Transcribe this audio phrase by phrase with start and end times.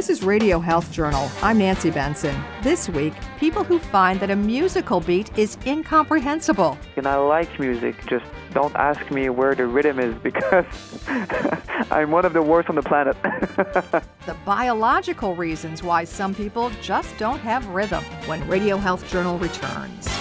[0.00, 1.30] This is Radio Health Journal.
[1.42, 2.34] I'm Nancy Benson.
[2.62, 6.78] This week, people who find that a musical beat is incomprehensible.
[6.96, 8.24] And I like music, just
[8.54, 10.64] don't ask me where the rhythm is because
[11.90, 13.14] I'm one of the worst on the planet.
[13.22, 20.19] the biological reasons why some people just don't have rhythm when Radio Health Journal returns.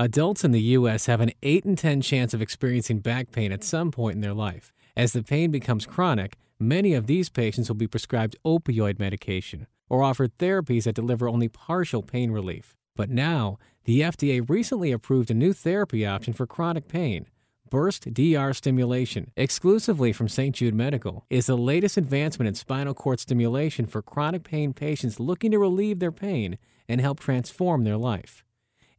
[0.00, 1.04] Adults in the U.S.
[1.04, 4.32] have an 8 in 10 chance of experiencing back pain at some point in their
[4.32, 4.72] life.
[4.96, 10.02] As the pain becomes chronic, many of these patients will be prescribed opioid medication or
[10.02, 12.74] offered therapies that deliver only partial pain relief.
[12.96, 17.26] But now, the FDA recently approved a new therapy option for chronic pain.
[17.68, 20.56] Burst DR stimulation, exclusively from St.
[20.56, 25.50] Jude Medical, is the latest advancement in spinal cord stimulation for chronic pain patients looking
[25.50, 26.56] to relieve their pain
[26.88, 28.46] and help transform their life.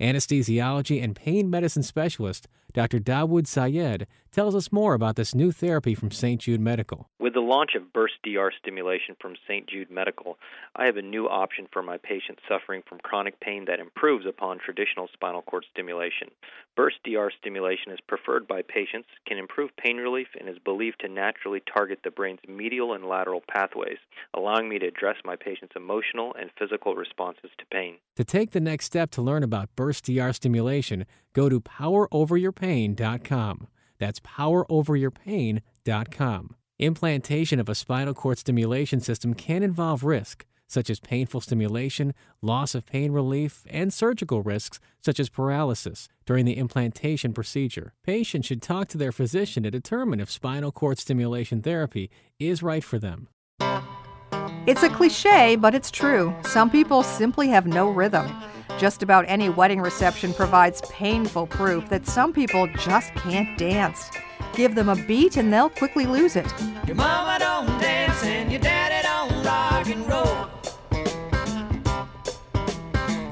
[0.02, 3.00] Anesthesiology and pain medicine specialist Dr.
[3.00, 6.40] Dawood Sayed tells us more about this new therapy from St.
[6.40, 7.10] Jude Medical.
[7.20, 9.68] With the launch of Burst DR stimulation from St.
[9.68, 10.38] Jude Medical,
[10.76, 14.60] I have a new option for my patients suffering from chronic pain that improves upon
[14.60, 16.30] traditional spinal cord stimulation.
[16.78, 21.10] Burst DR stimulation is preferred by patients, can improve pain relief, and is believed to
[21.10, 23.98] naturally target the brain's medial and lateral pathways,
[24.34, 27.96] allowing me to address my patients' emotional and physical responses to pain.
[28.16, 32.61] To take the next step to learn about Burst DR stimulation, go to poweroveryourpain.com.
[34.00, 36.56] That's poweroveryourpain.com.
[36.80, 42.74] Implantation of a spinal cord stimulation system can involve risk, such as painful stimulation, loss
[42.74, 47.94] of pain relief, and surgical risks, such as paralysis, during the implantation procedure.
[48.04, 52.84] Patients should talk to their physician to determine if spinal cord stimulation therapy is right
[52.84, 53.28] for them.
[54.66, 56.34] It's a cliche, but it's true.
[56.46, 58.28] Some people simply have no rhythm.
[58.82, 64.10] Just about any wedding reception provides painful proof that some people just can't dance.
[64.56, 66.52] Give them a beat and they'll quickly lose it.
[66.88, 70.48] Your mama don't dance and your daddy don't rock and roll.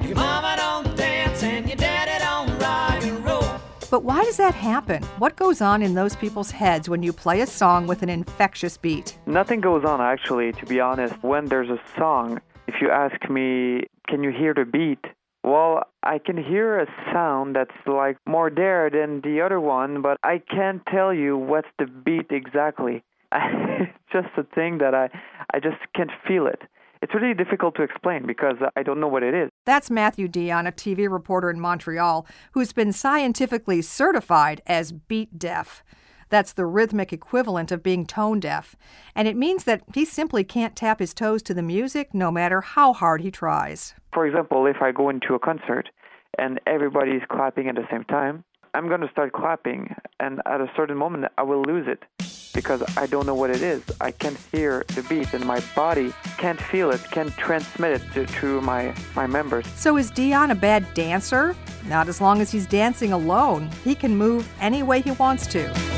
[0.06, 3.60] Your mama don't dance and your daddy don't rock and roll.
[3.90, 5.02] But why does that happen?
[5.18, 8.76] What goes on in those people's heads when you play a song with an infectious
[8.76, 9.18] beat?
[9.26, 11.20] Nothing goes on actually, to be honest.
[11.24, 15.04] When there's a song, if you ask me, can you hear the beat?
[15.50, 20.16] Well, I can hear a sound that's like more there than the other one, but
[20.22, 23.02] I can't tell you what's the beat exactly.
[23.32, 25.08] it's just a thing that I
[25.52, 26.60] I just can't feel it.
[27.02, 29.50] It's really difficult to explain because I don't know what it is.
[29.66, 35.82] That's Matthew Dion, a TV reporter in Montreal, who's been scientifically certified as beat deaf.
[36.30, 38.76] That's the rhythmic equivalent of being tone deaf.
[39.14, 42.60] And it means that he simply can't tap his toes to the music no matter
[42.60, 43.94] how hard he tries.
[44.14, 45.90] For example, if I go into a concert
[46.38, 50.70] and everybody's clapping at the same time, I'm going to start clapping, and at a
[50.76, 52.04] certain moment, I will lose it
[52.54, 53.82] because I don't know what it is.
[54.00, 58.26] I can't hear the beat, and my body can't feel it, can't transmit it to,
[58.26, 59.66] to my, my members.
[59.74, 61.56] So, is Dion a bad dancer?
[61.86, 63.70] Not as long as he's dancing alone.
[63.82, 65.89] He can move any way he wants to.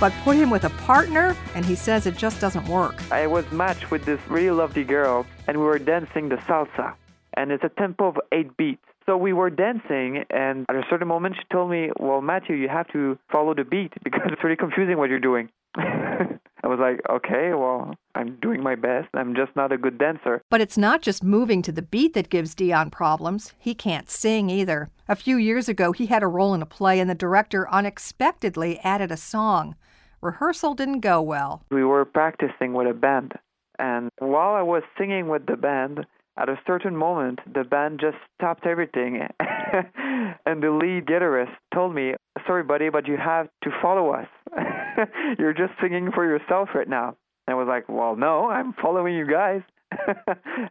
[0.00, 2.94] But put him with a partner, and he says it just doesn't work.
[3.12, 6.94] I was matched with this really lovely girl, and we were dancing the salsa,
[7.34, 8.87] and it's a tempo of eight beats.
[9.08, 12.68] So we were dancing, and at a certain moment, she told me, Well, Matthew, you
[12.68, 15.48] have to follow the beat because it's really confusing what you're doing.
[15.78, 19.08] I was like, okay, well, I'm doing my best.
[19.14, 20.42] I'm just not a good dancer.
[20.50, 23.54] But it's not just moving to the beat that gives Dion problems.
[23.58, 24.90] He can't sing either.
[25.08, 28.78] A few years ago, he had a role in a play, and the director unexpectedly
[28.80, 29.74] added a song.
[30.20, 31.62] Rehearsal didn't go well.
[31.70, 33.32] We were practicing with a band,
[33.78, 36.04] and while I was singing with the band,
[36.38, 42.14] at a certain moment, the band just stopped everything, and the lead guitarist told me,
[42.46, 44.28] Sorry, buddy, but you have to follow us.
[45.38, 47.16] You're just singing for yourself right now.
[47.46, 49.62] And I was like, Well, no, I'm following you guys.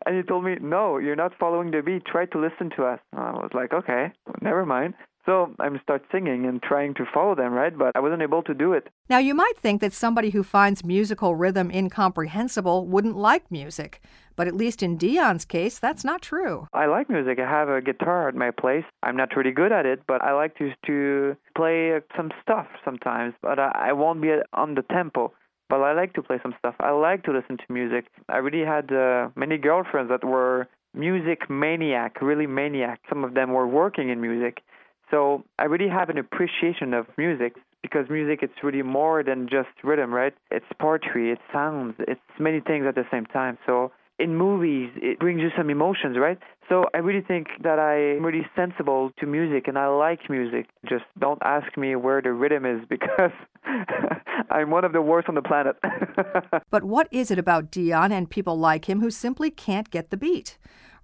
[0.05, 2.05] and he told me, No, you're not following the beat.
[2.05, 2.99] Try to listen to us.
[3.11, 4.93] And I was like, Okay, never mind.
[5.27, 7.77] So I start singing and trying to follow them, right?
[7.77, 8.87] But I wasn't able to do it.
[9.09, 14.01] Now, you might think that somebody who finds musical rhythm incomprehensible wouldn't like music.
[14.37, 16.67] But at least in Dion's case, that's not true.
[16.71, 17.39] I like music.
[17.39, 18.85] I have a guitar at my place.
[19.03, 23.33] I'm not really good at it, but I like to, to play some stuff sometimes.
[23.41, 25.33] But I, I won't be on the tempo
[25.69, 26.75] but I like to play some stuff.
[26.79, 28.05] I like to listen to music.
[28.29, 33.01] I really had uh, many girlfriends that were music maniac, really maniac.
[33.09, 34.61] Some of them were working in music.
[35.09, 39.69] So I really have an appreciation of music, because music it's really more than just
[39.83, 40.33] rhythm, right?
[40.51, 43.57] It's poetry, it's sounds, it's many things at the same time.
[43.65, 46.39] So in movies, it brings you some emotions, right?
[46.69, 50.67] So I really think that I'm really sensible to music and I like music.
[50.89, 53.31] Just don't ask me where the rhythm is because
[54.49, 55.77] I'm one of the worst on the planet.
[56.71, 60.17] but what is it about Dion and people like him who simply can't get the
[60.17, 60.57] beat?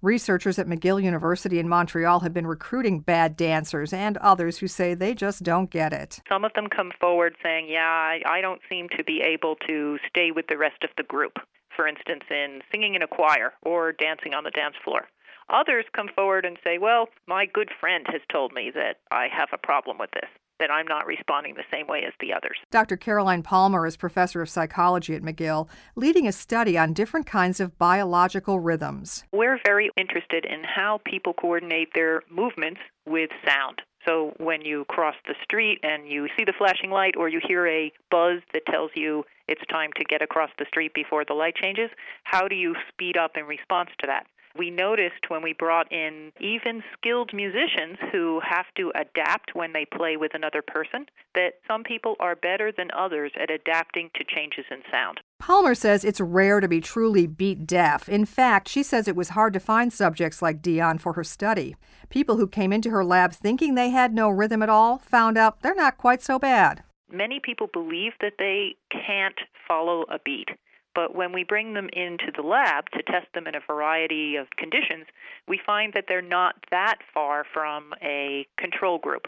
[0.04, 4.92] Researchers at McGill University in Montreal have been recruiting bad dancers and others who say
[4.92, 6.20] they just don't get it.
[6.28, 9.96] Some of them come forward saying, Yeah, I, I don't seem to be able to
[10.06, 11.38] stay with the rest of the group,
[11.74, 15.08] for instance, in singing in a choir or dancing on the dance floor.
[15.48, 19.48] Others come forward and say, Well, my good friend has told me that I have
[19.54, 20.28] a problem with this
[20.58, 22.56] that I'm not responding the same way as the others.
[22.70, 22.96] Dr.
[22.96, 27.78] Caroline Palmer is professor of psychology at McGill, leading a study on different kinds of
[27.78, 29.24] biological rhythms.
[29.32, 33.82] We're very interested in how people coordinate their movements with sound.
[34.06, 37.66] So when you cross the street and you see the flashing light or you hear
[37.66, 41.54] a buzz that tells you it's time to get across the street before the light
[41.56, 41.90] changes,
[42.24, 44.26] how do you speed up in response to that?
[44.56, 49.84] We noticed when we brought in even skilled musicians who have to adapt when they
[49.84, 54.64] play with another person that some people are better than others at adapting to changes
[54.70, 55.20] in sound.
[55.40, 58.08] Palmer says it's rare to be truly beat deaf.
[58.08, 61.76] In fact, she says it was hard to find subjects like Dion for her study.
[62.08, 65.60] People who came into her lab thinking they had no rhythm at all found out
[65.60, 66.82] they're not quite so bad.
[67.10, 70.48] Many people believe that they can't follow a beat.
[70.94, 74.48] But when we bring them into the lab to test them in a variety of
[74.56, 75.06] conditions,
[75.48, 79.26] we find that they're not that far from a control group.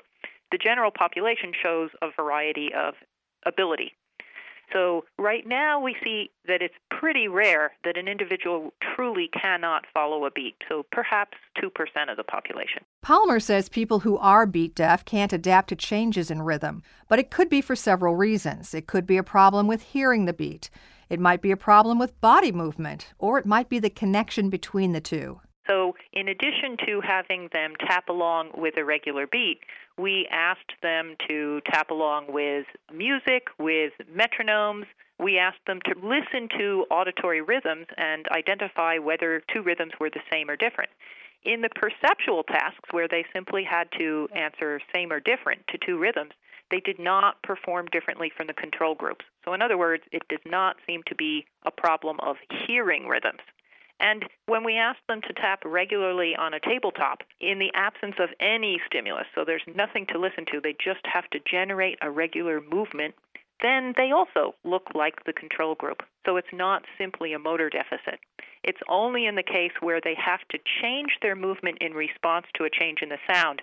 [0.53, 2.95] The general population shows a variety of
[3.45, 3.95] ability.
[4.73, 10.25] So, right now, we see that it's pretty rare that an individual truly cannot follow
[10.25, 11.71] a beat, so perhaps 2%
[12.11, 12.83] of the population.
[13.01, 17.31] Palmer says people who are beat deaf can't adapt to changes in rhythm, but it
[17.31, 18.75] could be for several reasons.
[18.75, 20.69] It could be a problem with hearing the beat.
[21.09, 24.93] It might be a problem with body movement, or it might be the connection between
[24.93, 25.41] the two.
[25.69, 29.61] So, in addition to having them tap along with a regular beat,
[29.99, 34.87] we asked them to tap along with music, with metronomes.
[35.19, 40.21] We asked them to listen to auditory rhythms and identify whether two rhythms were the
[40.33, 40.91] same or different.
[41.45, 45.99] In the perceptual tasks, where they simply had to answer same or different to two
[45.99, 46.33] rhythms,
[46.71, 49.25] they did not perform differently from the control groups.
[49.45, 52.37] So, in other words, it does not seem to be a problem of
[52.67, 53.41] hearing rhythms.
[53.99, 58.29] And when we ask them to tap regularly on a tabletop, in the absence of
[58.41, 62.61] any stimulus, so there's nothing to listen to, they just have to generate a regular
[62.61, 63.15] movement,
[63.63, 66.03] then they also look like the control group.
[66.27, 68.21] So it's not simply a motor deficit.
[68.63, 72.65] It's only in the case where they have to change their movement in response to
[72.65, 73.63] a change in the sound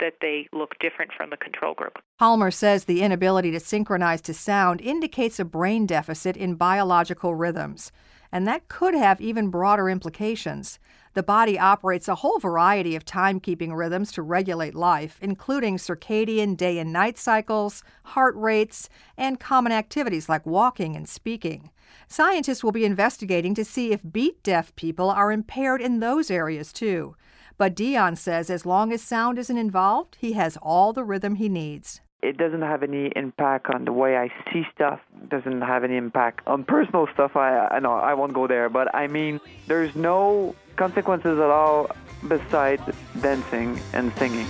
[0.00, 1.98] that they look different from the control group.
[2.18, 7.92] Palmer says the inability to synchronize to sound indicates a brain deficit in biological rhythms,
[8.32, 10.78] and that could have even broader implications.
[11.14, 16.78] The body operates a whole variety of timekeeping rhythms to regulate life, including circadian day
[16.78, 21.70] and night cycles, heart rates, and common activities like walking and speaking.
[22.08, 26.72] Scientists will be investigating to see if beat deaf people are impaired in those areas
[26.72, 27.14] too.
[27.62, 31.48] But Dion says as long as sound isn't involved, he has all the rhythm he
[31.48, 32.00] needs.
[32.20, 34.98] It doesn't have any impact on the way I see stuff.
[35.22, 37.36] It doesn't have any impact on personal stuff.
[37.36, 41.88] I I know I won't go there, but I mean, there's no consequences at all
[42.26, 42.82] besides
[43.20, 44.48] dancing and singing.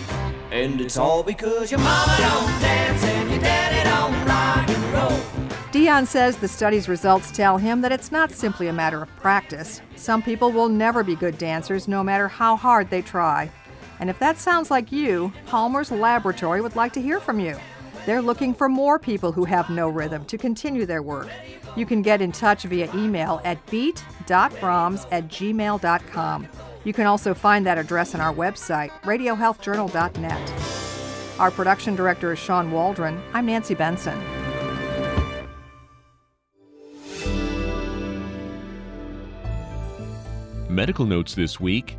[0.50, 5.31] And it's all because your mama don't dance and your daddy don't rock and roll.
[5.72, 9.80] Dion says the study's results tell him that it's not simply a matter of practice.
[9.96, 13.50] Some people will never be good dancers no matter how hard they try.
[13.98, 17.56] And if that sounds like you, Palmer's Laboratory would like to hear from you.
[18.04, 21.30] They're looking for more people who have no rhythm to continue their work.
[21.74, 26.48] You can get in touch via email at beat.brams at gmail.com.
[26.84, 31.40] You can also find that address on our website, radiohealthjournal.net.
[31.40, 33.22] Our production director is Sean Waldron.
[33.32, 34.20] I'm Nancy Benson.
[40.72, 41.98] Medical notes this week.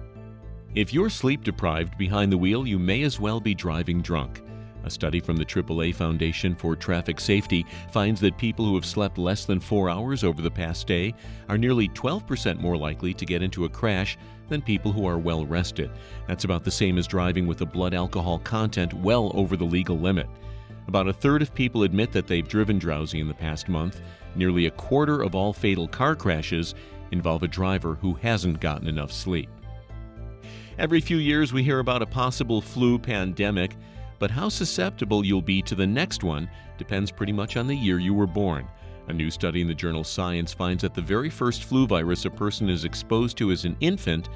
[0.73, 4.41] If you're sleep deprived behind the wheel, you may as well be driving drunk.
[4.83, 9.19] A study from the AAA Foundation for Traffic Safety finds that people who have slept
[9.19, 11.13] less than four hours over the past day
[11.49, 14.17] are nearly 12% more likely to get into a crash
[14.49, 15.91] than people who are well rested.
[16.27, 19.99] That's about the same as driving with a blood alcohol content well over the legal
[19.99, 20.27] limit.
[20.87, 24.01] About a third of people admit that they've driven drowsy in the past month.
[24.35, 26.75] Nearly a quarter of all fatal car crashes
[27.13, 29.49] involve a driver who hasn't gotten enough sleep.
[30.77, 33.77] Every few years, we hear about a possible flu pandemic.
[34.19, 37.99] but how susceptible you'll be to the next one depends pretty much on the year
[37.99, 38.65] you were born.
[39.09, 42.29] A new study in the journal Science finds that the very first flu virus a
[42.29, 44.29] person is exposed to as an infant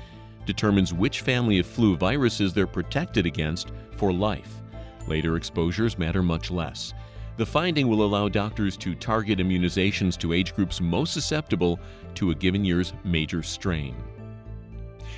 [0.45, 4.61] determines which family of flu viruses they're protected against for life.
[5.07, 6.93] Later exposures matter much less.
[7.37, 11.79] The finding will allow doctors to target immunizations to age groups most susceptible
[12.15, 13.95] to a given year's major strain.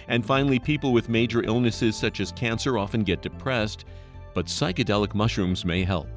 [0.10, 3.86] And finally, people with major illnesses such as cancer often get depressed,
[4.34, 6.10] but psychedelic mushrooms may help.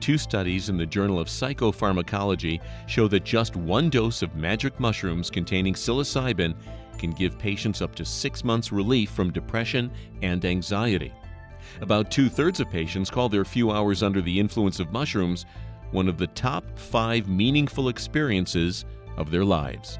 [0.00, 5.28] Two studies in the Journal of Psychopharmacology show that just one dose of magic mushrooms
[5.28, 6.54] containing psilocybin
[6.98, 9.92] can give patients up to six months relief from depression
[10.22, 11.12] and anxiety.
[11.80, 15.46] About two thirds of patients call their few hours under the influence of mushrooms
[15.92, 18.84] one of the top five meaningful experiences
[19.16, 19.98] of their lives.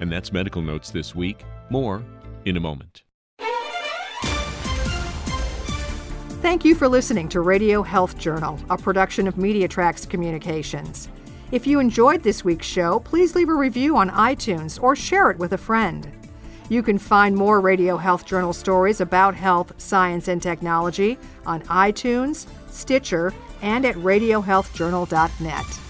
[0.00, 1.44] And that's Medical Notes this week.
[1.70, 2.04] More
[2.44, 3.04] in a moment.
[6.42, 11.08] Thank you for listening to Radio Health Journal, a production of MediaTracks Communications.
[11.52, 15.38] If you enjoyed this week's show, please leave a review on iTunes or share it
[15.38, 16.19] with a friend.
[16.70, 22.46] You can find more Radio Health Journal stories about health, science, and technology on iTunes,
[22.68, 25.89] Stitcher, and at radiohealthjournal.net.